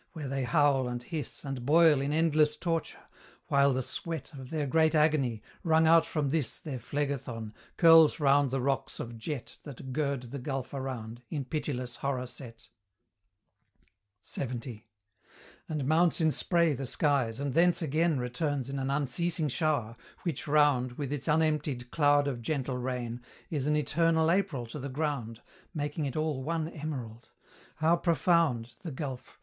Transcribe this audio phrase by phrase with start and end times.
[0.13, 3.03] where they howl and hiss, And boil in endless torture;
[3.49, 8.49] while the sweat Of their great agony, wrung out from this Their Phlegethon, curls round
[8.49, 12.69] the rocks of jet That gird the gulf around, in pitiless horror set,
[14.25, 14.81] LXX.
[15.69, 20.47] And mounts in spray the skies, and thence again Returns in an unceasing shower, which
[20.47, 23.21] round, With its unemptied cloud of gentle rain,
[23.51, 25.43] Is an eternal April to the ground,
[25.75, 27.29] Making it all one emerald.
[27.75, 29.37] How profound The gulf!